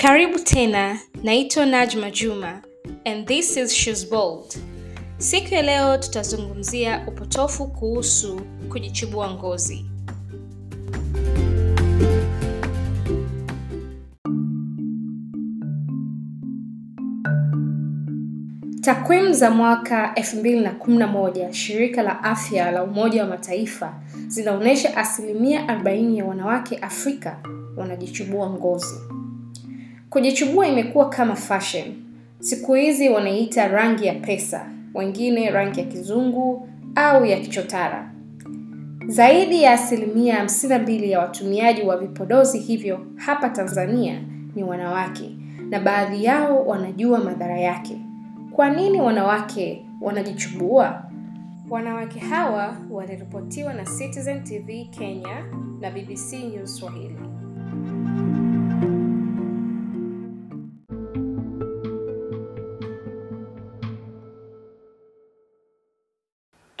[0.00, 2.62] Karibu tena, naitwa Najma Juma
[3.04, 4.54] and this is She's Bold.
[5.18, 9.84] Siku ya leo tutazungumzia upotofu kuhusu kujichubua ngozi.
[18.80, 23.94] Takwimu za mwaka 2011 shirika la afya la Umoja wa Mataifa
[24.28, 27.36] zinaonyesha asilimia 40 ya wanawake Afrika
[27.76, 29.19] wanajichubua ngozi.
[30.10, 31.84] Kujichubua imekuwa kama fashion.
[32.38, 38.10] Siku hizi wanaiita rangi ya pesa, wengine rangi ya kizungu au ya kichotara.
[39.06, 44.20] Zaidi ya asilimia 52 ya watumiaji wa vipodozi hivyo hapa Tanzania
[44.54, 45.30] ni wanawake
[45.70, 47.96] na baadhi yao wanajua madhara yake.
[48.52, 51.02] Kwa nini wanawake wanajichubua?
[51.70, 55.44] Wanawake hawa waliripotiwa na Citizen TV Kenya
[55.80, 57.16] na BBC News Swahili.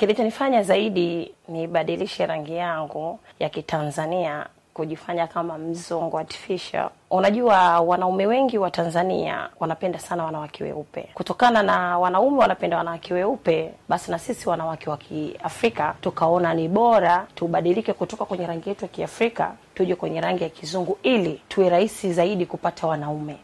[0.00, 6.90] Kilichonifanya zaidi nibadilishe rangi yangu ya Kitanzania kujifanya kama mzungu artificial.
[7.10, 11.08] Unajua, wanaume wengi wa Tanzania wanapenda sana wanawake weupe.
[11.14, 17.26] Kutokana na wanaume wanapenda wanawake weupe, basi na sisi wanawake wa Kiafrika tukaona ni bora
[17.34, 22.12] tubadilike kutoka kwenye rangi yetu ya Kiafrika tuje kwenye rangi ya kizungu ili tuwe rahisi
[22.12, 23.36] zaidi kupata wanaume.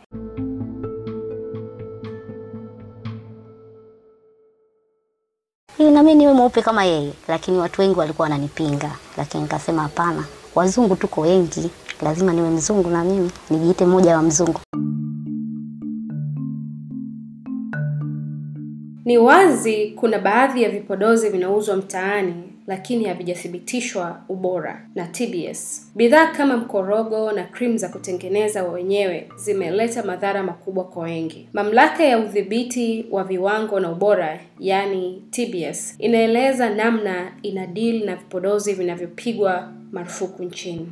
[6.06, 11.20] Nami niwe mweupe kama yeye, lakini watu wengi walikuwa wananipinga, lakini nikasema hapana, wazungu tuko
[11.20, 11.70] wengi,
[12.02, 14.60] lazima niwe mzungu na mimi nijiite mmoja wa mzungu.
[19.04, 22.34] Ni wazi kuna baadhi ya vipodozi vinauzwa mtaani
[22.66, 25.86] lakini havijathibitishwa ubora na TBS.
[25.94, 31.48] Bidhaa kama mkorogo na krimu za kutengeneza wenyewe zimeleta madhara makubwa kwa wengi.
[31.52, 38.72] Mamlaka ya udhibiti wa viwango na ubora, yani TBS, inaeleza namna ina deal na vipodozi
[38.72, 40.88] vinavyopigwa marufuku nchini.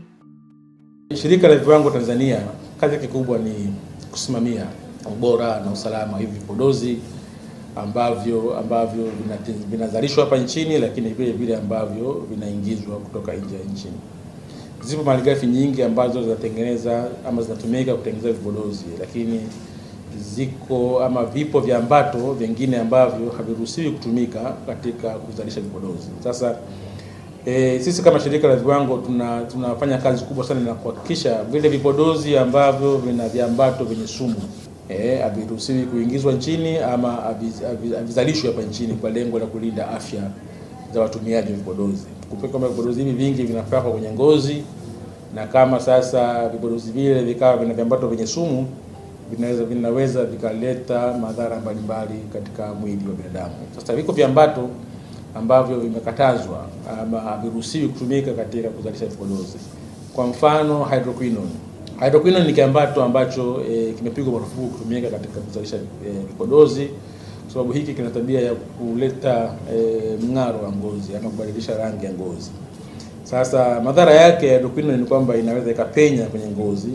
[1.15, 2.41] Shirika la Viwango Tanzania
[2.81, 3.75] kazi yake kubwa ni
[4.11, 4.67] kusimamia
[5.07, 6.99] ubora na usalama hivi vipodozi
[7.77, 9.05] ambavyo ambavyo
[9.71, 13.87] vinazalishwa hapa nchini, lakini vile vile ambavyo vinaingizwa kutoka nje ya nchi.
[14.85, 19.41] Zipo malighafi nyingi ambazo zinatengeneza ama zinatumika kutengeneza vipodozi, lakini
[20.35, 26.09] ziko ama vipo viambato vingine ambavyo haviruhusiwi kutumika katika kuzalisha vipodozi.
[26.25, 26.57] Sasa
[27.47, 32.37] E, sisi kama shirika la viwango tuna tunafanya kazi kubwa sana na kuhakikisha vile vipodozi
[32.37, 34.35] ambavyo vina viambato vyenye sumu
[34.89, 40.21] eh, haviruhusiwi kuingizwa nchini ama havi- havi- havizalishwi hapa nchini kwa lengo la kulinda afya
[40.95, 42.05] za watumiaji wa vipodozi.
[42.31, 44.63] Kumbuka kwamba vipodozi hivi vingi vinapakwa kwenye ngozi,
[45.35, 48.67] na kama sasa vipodozi vile vikawa vina viambato vyenye sumu
[49.31, 53.55] vinaweza vinaweza vikaleta madhara mbalimbali katika mwili wa binadamu.
[53.81, 54.69] Sasa viko viambato
[55.35, 56.67] ambavyo vimekatazwa
[57.03, 59.59] ama haviruhusiwi kutumika katika kuzalisha vipodozi.
[60.15, 61.51] Kwa mfano hydroquinone.
[62.01, 66.87] Hydroquinone ni kiambato ambacho e, kimepigwa marufuku kutumika katika kuzalisha e, vipodozi.
[67.45, 72.13] Kwa sababu hiki kina tabia ya kuleta e, mng'aro wa ngozi ama kubadilisha rangi ya
[72.13, 72.51] ngozi.
[73.25, 76.91] Sasa madhara yake ya hydroquinone ni kwamba inaweza ikapenya kwenye ngozi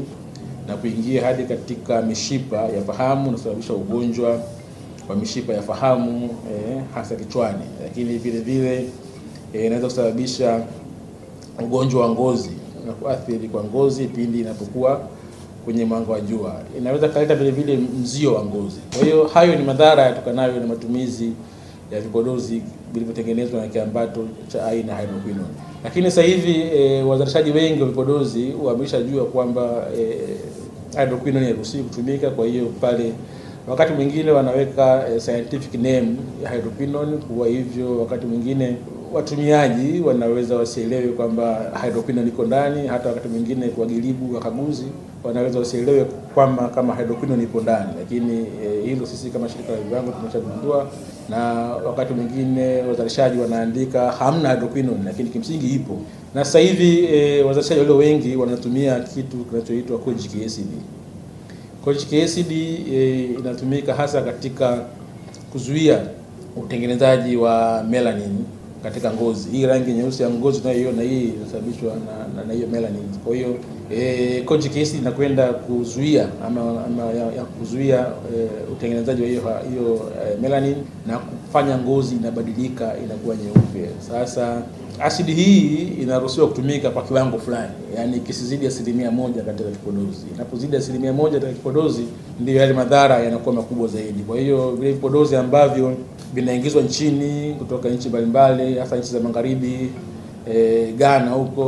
[0.68, 4.40] na kuingia hadi katika mishipa ya fahamu na kusababisha ugonjwa
[5.10, 8.86] wa mishipa ya fahamu e, hasa kichwani, lakini vile vile
[9.54, 10.62] eh, inaweza kusababisha
[11.64, 12.50] ugonjwa wa ngozi
[12.90, 15.02] na kuathiri kwa ngozi pindi inapokuwa
[15.66, 16.62] kwenye mwanga wa jua.
[16.78, 18.80] Inaweza kaleta vile vile mzio wa ngozi.
[18.98, 21.32] Kwa hiyo hayo ni madhara yatokanayo na matumizi
[21.92, 22.62] ya vipodozi
[22.94, 25.48] vilivyotengenezwa na kiambato cha aina hydroquinone.
[25.84, 30.18] Lakini sasa hivi e, wazalishaji wengi wa vipodozi wameshajua kwamba e,
[31.00, 33.14] hydroquinone hairuhusiwi kutumika, kwa hiyo pale
[33.70, 36.16] wakati mwingine wanaweka eh, scientific name
[36.54, 37.18] hydroquinone.
[37.18, 38.76] Kwa hivyo wakati mwingine
[39.14, 44.86] watumiaji wanaweza wasielewe kwamba hydroquinone iko ndani, hata wakati mwingine kuwagilibu wakaguzi
[45.24, 50.12] wanaweza wasielewe kwamba kama hydroquinone ipo ndani, lakini eh, hilo sisi kama shirika la viwango
[50.12, 50.88] tumeshagundua,
[51.30, 51.38] na
[51.86, 55.98] wakati mwingine wazalishaji wanaandika hamna hydroquinone, lakini kimsingi ipo.
[56.36, 60.68] Na sasa hivi eh, wazalishaji walio wengi wanatumia kitu kinachoitwa kojic acid.
[61.84, 64.86] Kojic acid e, inatumika hasa katika
[65.52, 66.00] kuzuia
[66.56, 68.38] utengenezaji wa melanin
[68.84, 69.50] katika ngozi.
[69.50, 73.04] Hii rangi nyeusi ya ngozi tunayoiona hii inasababishwa na, na, na hiyo melanin.
[73.26, 73.56] Kwa hiyo
[73.92, 80.12] e, kojic acid inakwenda kuzuia ama, ama ya, ya kuzuia e, utengenezaji wa hiyo hiyo
[80.34, 80.76] e, melanin
[81.08, 83.90] na kufanya ngozi inabadilika inakuwa nyeupe.
[84.12, 84.62] Sasa
[85.02, 90.26] asidi hii inaruhusiwa kutumika kwa kiwango fulani, yaani kisizidi asilimia moja katika kipodozi.
[90.36, 92.04] Inapozidi asilimia moja katika kipodozi,
[92.40, 94.24] ndiyo yale madhara yanakuwa makubwa zaidi.
[94.24, 95.96] Kwa hiyo vile vipodozi ambavyo
[96.34, 99.90] vinaingizwa nchini kutoka nchi mbalimbali, hasa nchi za magharibi,
[100.54, 101.66] e, Ghana huko,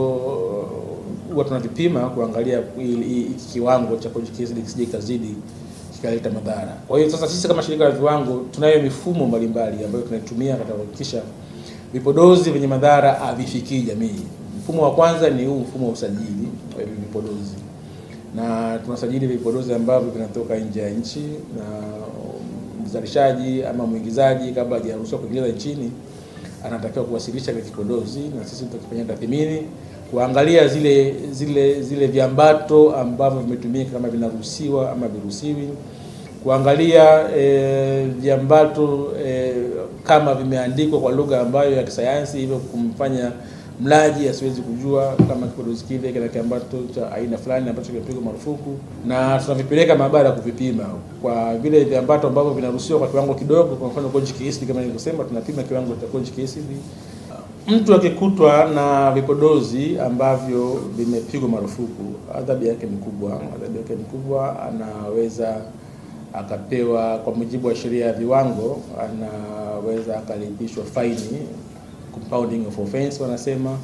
[1.34, 5.36] huwa tunavipima kuangalia hiki kiwango cha kujikizidi kisije kazidi
[5.96, 6.78] kikaleta madhara.
[6.88, 11.22] Kwa hiyo sasa sisi kama shirika la viwango tunayo mifumo mbalimbali ambayo tunaitumia katika kuhakikisha
[11.94, 14.22] vipodozi vyenye madhara havifikii jamii.
[14.60, 16.48] Mfumo wa kwanza ni huu mfumo wa usajili
[16.78, 17.56] wa vipodozi,
[18.36, 21.20] na tunasajili vipodozi ambavyo vinatoka nje ya nchi,
[21.58, 21.64] na
[22.86, 25.92] mzalishaji ama mwingizaji kabla hajaruhusiwa kuingiza nchini
[26.66, 29.62] anatakiwa kuwasilisha kile kipodozi, na sisi tutakifanyia tathmini
[30.12, 35.70] kuangalia zile zile zile viambato ambavyo vimetumika kama vinaruhusiwa ama viruhusiwi,
[36.44, 39.54] kuangalia e, viambato e,
[40.04, 43.32] kama vimeandikwa kwa lugha ambayo ya kisayansi, hivyo kumfanya
[43.82, 49.40] mlaji asiwezi kujua kama kipodozi kile kina kiambato cha aina fulani ambacho kimepigwa marufuku, na
[49.40, 50.84] tunavipeleka maabara kuvipima
[51.22, 53.76] kwa vile viambato ambavyo vinaruhusiwa kwa kiwango kidogo.
[53.76, 56.64] Kwa mfano kojic acid, kama nilivyosema, tunapima kiwango cha kojic acid.
[57.68, 62.04] Mtu akikutwa na vipodozi ambavyo vimepigwa marufuku,
[62.38, 63.32] adhabu yake ni kubwa.
[63.56, 65.62] Adhabu yake ni kubwa, anaweza
[66.34, 71.38] akapewa kwa mujibu wa sheria ya viwango, anaweza akalipishwa faini,
[72.14, 73.78] compounding of offense wanasema,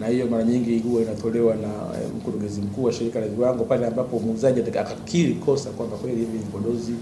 [0.00, 1.68] na hiyo mara nyingi huwa inatolewa na
[2.16, 6.92] mkurugenzi mkuu wa shirika la viwango pale ambapo muuzaji akakiri kosa kwamba kweli hivi vipodozi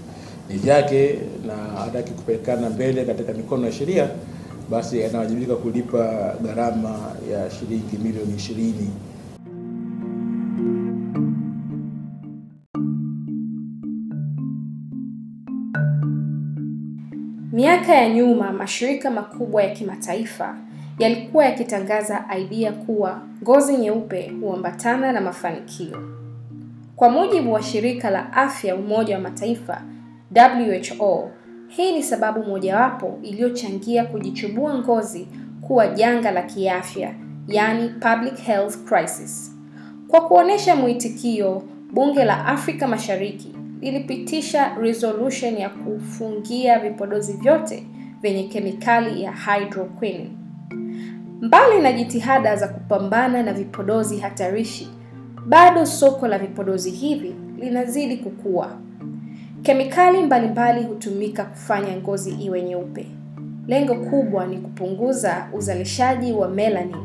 [0.49, 4.09] ni vyake na hataki kupelekana mbele katika mikono ya sheria,
[4.69, 6.99] basi anawajibika kulipa gharama
[7.31, 8.89] ya shilingi milioni ishirini.
[17.51, 20.57] Miaka ya nyuma, mashirika makubwa ya kimataifa
[20.99, 25.97] yalikuwa yakitangaza idea kuwa ngozi nyeupe huambatana na mafanikio.
[26.95, 29.81] Kwa mujibu wa shirika la afya Umoja wa Mataifa
[30.35, 31.31] WHO,
[31.67, 35.27] hii ni sababu mojawapo iliyochangia kujichubua ngozi
[35.61, 37.13] kuwa janga la kiafya,
[37.47, 39.55] yani public health crisis.
[40.07, 41.63] Kwa kuonesha mwitikio,
[41.93, 47.87] bunge la Afrika Mashariki lilipitisha resolution ya kufungia vipodozi vyote
[48.21, 50.31] vyenye kemikali ya hydroquinone.
[51.41, 54.89] Mbali na jitihada za kupambana na vipodozi hatarishi,
[55.47, 58.71] bado soko la vipodozi hivi linazidi kukua.
[59.61, 63.05] Kemikali mbalimbali hutumika kufanya ngozi iwe nyeupe.
[63.67, 66.95] Lengo kubwa ni kupunguza uzalishaji wa melanin.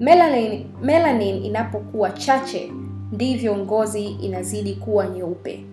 [0.00, 2.72] Melanin, melanin inapokuwa chache
[3.12, 5.64] ndivyo ngozi inazidi kuwa nyeupe.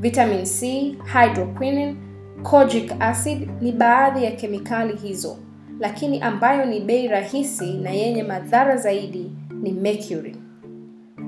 [0.00, 1.96] Vitamin C, hydroquinone,
[2.42, 5.36] kojic acid ni baadhi ya kemikali hizo,
[5.80, 9.30] lakini ambayo ni bei rahisi na yenye madhara zaidi
[9.62, 10.36] ni mercury.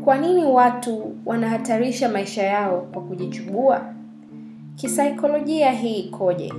[0.04, 3.94] Kwa nini watu wanahatarisha maisha yao kwa kujichubua?
[4.76, 6.52] Kisaikolojia hii ikoje?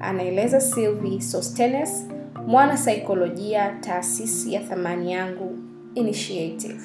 [0.00, 2.06] Anaeleza Sylvie Sostenes,
[2.46, 5.58] mwana saikolojia, taasisi ya Thamani Yangu
[5.94, 6.82] Initiative.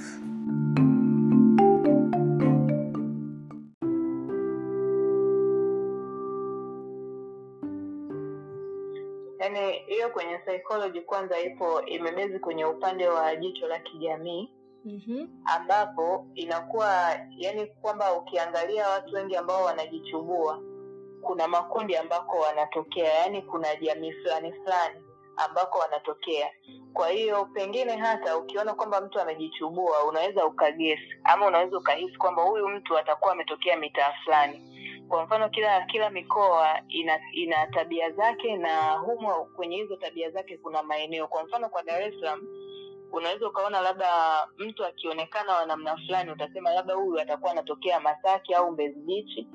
[10.11, 14.49] Kwenye psychology kwanza ipo imebezi kwenye upande wa jicho la kijamii
[14.85, 15.27] Mhm.
[15.45, 20.59] ambapo inakuwa yani kwamba ukiangalia watu wengi ambao wanajichubua
[21.21, 25.03] kuna makundi ambako wanatokea yani kuna jamii fulani fulani
[25.37, 26.51] ambako wanatokea
[26.93, 32.67] kwa hiyo pengine hata ukiona kwamba mtu amejichubua unaweza ukagesi ama unaweza ukahisi kwamba huyu
[32.67, 34.80] mtu atakuwa ametokea mitaa fulani
[35.11, 40.57] kwa mfano kila kila mikoa ina ina tabia zake na humo kwenye hizo tabia zake
[40.57, 41.27] kuna maeneo.
[41.27, 42.47] Kwa mfano kwa dar es salaam
[43.11, 44.07] unaweza ukaona labda
[44.57, 49.47] mtu akionekana wa namna fulani utasema labda huyu atakuwa anatokea masaki au mbezi bichi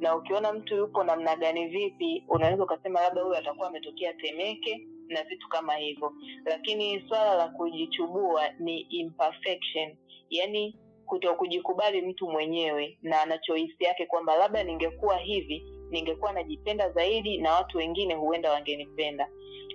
[0.00, 5.22] na ukiona mtu yupo namna gani vipi unaweza ukasema labda huyu atakuwa ametokea temeke na
[5.22, 6.12] vitu kama hivyo.
[6.44, 9.96] Lakini swala la kujichubua ni imperfection.
[10.30, 10.76] Yani
[11.08, 17.52] kuto kujikubali mtu mwenyewe na anachohisi yake kwamba labda ningekuwa hivi ningekuwa najipenda zaidi na
[17.54, 19.28] watu wengine huenda wangenipenda.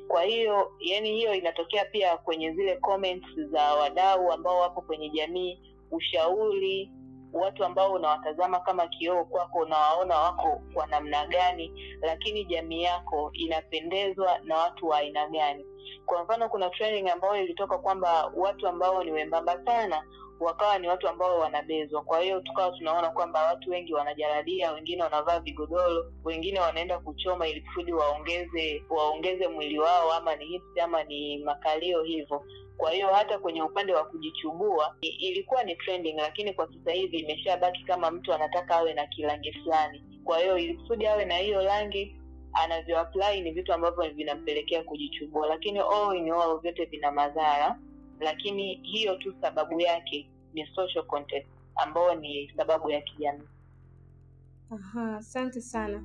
[0.08, 5.60] Kwa hiyo yani hiyo inatokea pia kwenye zile comments za wadau ambao wapo kwenye jamii
[5.92, 6.92] ushauri
[7.34, 14.40] watu ambao unawatazama kama kioo kwako unawaona wako kwa namna gani lakini jamii yako inapendezwa
[14.44, 15.66] na watu wa aina gani.
[16.06, 20.04] Kwa mfano kuna training ambayo ilitoka kwamba watu ambao ni wembamba sana
[20.44, 22.02] wakawa ni watu ambao wanabezwa.
[22.04, 27.62] Kwa hiyo tukawa tunaona kwamba watu wengi wanajaradia wengine wanavaa vigodoro wengine wanaenda kuchoma ili
[27.62, 32.46] kusudi waongeze waongeze mwili wao ama ni hips ama ni makalio hivyo.
[32.78, 37.84] Kwa hiyo hata kwenye upande wa kujichubua ilikuwa ni trending lakini kwa sasa hivi imeshabaki
[37.84, 40.04] kama mtu anataka awe na kirangi fulani.
[40.24, 42.16] Kwa hiyo ili kusudi awe na hiyo rangi
[42.54, 45.48] anavyoapply ni vitu ambavyo vinampelekea kujichubua.
[45.48, 47.80] Lakini all in all vyote vina madhara
[48.20, 51.46] lakini hiyo tu sababu yake ni social content
[51.76, 53.48] ambayo ni sababu ya kijamii
[54.72, 56.04] Aha, asante sana.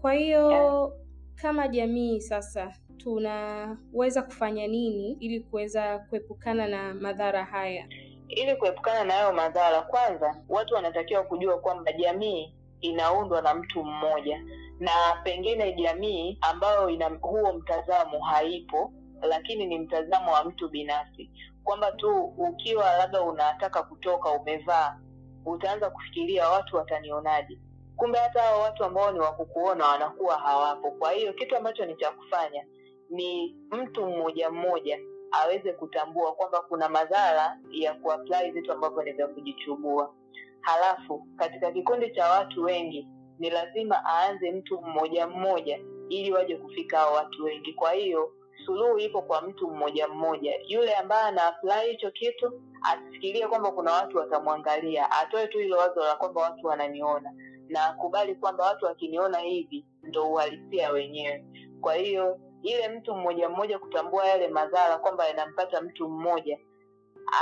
[0.00, 0.92] Kwa hiyo
[1.34, 7.88] kama jamii sasa tunaweza kufanya nini ili kuweza kuepukana na madhara haya?
[8.28, 14.44] ili kuepukana na hayo madhara kwanza watu wanatakiwa kujua kwamba jamii inaundwa na mtu mmoja
[14.78, 14.90] na
[15.24, 21.30] pengine jamii ambayo ina huo mtazamo haipo lakini ni mtazamo wa mtu binafsi
[21.66, 24.98] kwamba tu ukiwa labda unataka kutoka umevaa
[25.44, 27.58] utaanza kufikiria watu watanionaje.
[27.96, 30.90] Kumbe hata hao watu ambao ni wakukuona wanakuwa hawapo.
[30.90, 32.66] Kwa hiyo kitu ambacho ni cha kufanya
[33.10, 34.98] ni mtu mmoja mmoja
[35.30, 40.14] aweze kutambua kwamba kuna madhara ya kuapply vitu ambavyo ni vya kujichubua
[40.60, 43.08] halafu katika kikundi cha watu wengi
[43.38, 47.72] ni lazima aanze mtu mmoja mmoja ili waje kufika hao watu wengi.
[47.72, 48.32] Kwa hiyo
[48.66, 50.54] suluhu ipo kwa mtu mmoja mmoja.
[50.66, 56.00] Yule ambaye ana apply hicho kitu asifikirie kwamba kuna watu watamwangalia atoe tu hilo wazo
[56.04, 57.32] la kwamba watu wananiona.
[57.68, 61.44] Na akubali kwamba watu wakiniona hivi ndo uhalisia wenyewe.
[61.80, 66.58] Kwa hiyo ile mtu mmoja mmoja kutambua yale madhara kwamba yanampata mtu mmoja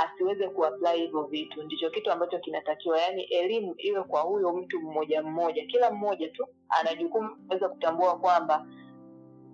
[0.03, 1.63] asiweze kuapply hivyo vitu.
[1.63, 2.99] Ndicho kitu ambacho kinatakiwa.
[2.99, 5.65] Yaani elimu iwe kwa huyo mtu mmoja mmoja.
[5.65, 8.65] Kila mmoja tu ana jukumu kuweza kutambua kwamba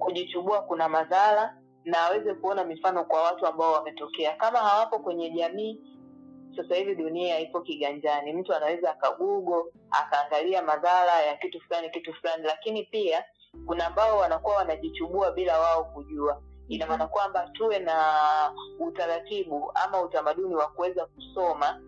[0.01, 4.35] kujichubua kuna madhara na aweze kuona mifano kwa watu ambao wametokea.
[4.35, 5.79] Kama hawapo kwenye jamii
[6.55, 8.33] sasa hivi dunia ipo kiganjani.
[8.33, 12.43] Mtu anaweza akagugo akaangalia madhara ya kitu fulani kitu fulani.
[12.43, 13.23] Lakini pia
[13.65, 16.41] kuna ambao wanakuwa wanajichubua bila wao kujua.
[16.67, 17.95] Ina maana kwamba tuwe na
[18.79, 21.81] utaratibu ama utamaduni wa kuweza kusoma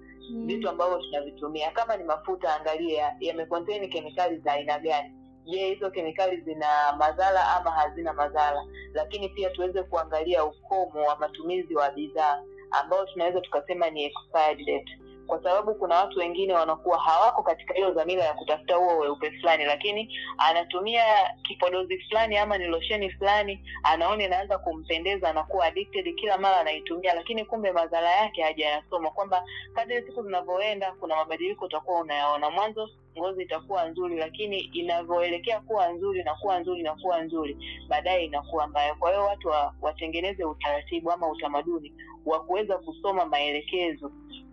[0.45, 1.71] vitu ambavyo tunavitumia.
[1.71, 7.71] Kama ni mafuta angalia yamekonteni kemikali za aina gani je hizo kemikali zina madhara ama
[7.71, 8.63] hazina madhara?
[8.93, 14.97] Lakini pia tuweze kuangalia ukomo wa matumizi wa bidhaa ambao tunaweza tukasema ni expired date.
[15.27, 19.65] Kwa sababu kuna watu wengine wanakuwa hawako katika hiyo dhamira ya kutafuta huo weupe fulani
[19.65, 21.03] lakini anatumia
[21.43, 27.45] kipodozi fulani ama ni losheni fulani anaona inaanza kumpendeza anakuwa addicted kila mara anaitumia lakini
[27.45, 29.43] kumbe madhara yake hajayasoma kwamba
[29.75, 32.49] kadri siku zinavyoenda kuna mabadiliko utakuwa unayaona.
[32.49, 37.57] Mwanzo ngozi itakuwa nzuri lakini inavyoelekea kuwa nzuri na kuwa nzuri na kuwa nzuri
[37.89, 38.95] baadaye inakuwa mbaya.
[38.95, 41.93] Kwa hiyo watu wa, watengeneze utaratibu ama utamaduni
[42.25, 44.11] wa kuweza kusoma maelekezo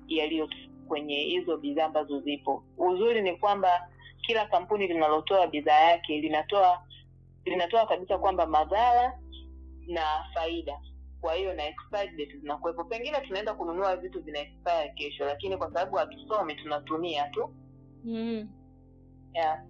[0.08, 0.48] yaliyo
[0.88, 2.64] kwenye hizo bidhaa ambazo zipo.
[2.78, 3.88] Uzuri ni kwamba
[4.22, 6.82] kila kampuni linalotoa bidhaa yake linatoa
[7.44, 9.18] linatoa kabisa kwamba madhara
[9.86, 10.80] na faida.
[11.20, 11.62] Kwa hiyo na
[12.40, 12.84] zinakuwepo.
[12.84, 14.38] Pengine tunaenda kununua vitu vina
[14.94, 17.54] kesho lakini kwa sababu hatusomi tunatumia tu
[18.04, 18.48] Mm.
[19.34, 19.60] yeah.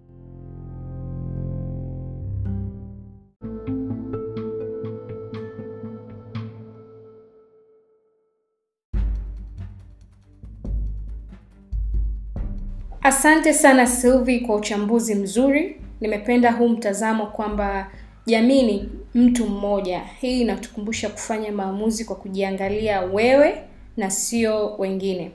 [13.03, 15.81] Asante sana Sylvie kwa uchambuzi mzuri.
[16.01, 17.91] Nimependa huu mtazamo kwamba
[18.25, 19.99] jamii ni mtu mmoja.
[19.99, 23.63] Hii inatukumbusha kufanya maamuzi kwa kujiangalia wewe
[23.97, 25.31] na sio wengine.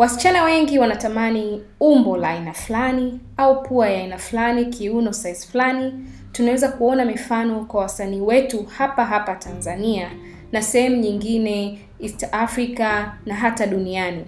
[0.00, 5.92] Wasichana wengi wanatamani umbo la aina fulani au pua ya aina fulani, kiuno size fulani.
[6.32, 10.10] Tunaweza kuona mifano kwa wasanii wetu hapa hapa Tanzania
[10.52, 14.24] na sehemu nyingine East Africa na hata duniani.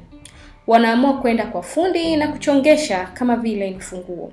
[0.67, 4.33] Wanaamua kwenda kwa fundi na kuchongesha kama vile ni funguo.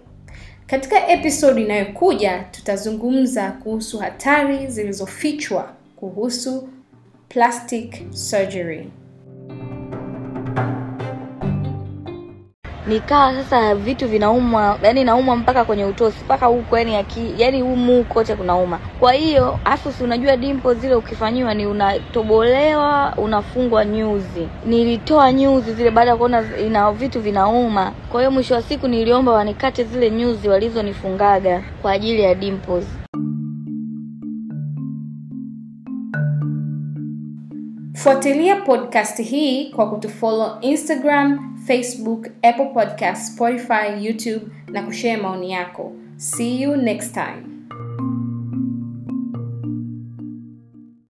[0.67, 6.69] Katika episodi inayokuja tutazungumza kuhusu hatari zilizofichwa kuhusu
[7.29, 8.89] plastic surgery.
[12.89, 18.03] Nikaa sasa vitu vinauma yani nauma mpaka kwenye utosi mpaka huko yani aki, yani humu
[18.03, 18.79] kote kunauma.
[18.99, 24.47] Kwa hiyo afu si unajua dimpo zile ukifanyiwa ni unatobolewa unafungwa nyuzi.
[24.65, 27.91] Nilitoa nyuzi zile baada ya kuona ina vitu vinauma.
[28.11, 32.85] Kwa hiyo mwisho wa siku niliomba wanikate zile nyuzi walizonifungaga kwa ajili ya dimples
[38.03, 45.91] Fuatilia podcast hii kwa kutufollow Instagram, Facebook, Apple Podcast, Spotify, YouTube na kushare maoni yako.
[46.17, 47.58] See you next time.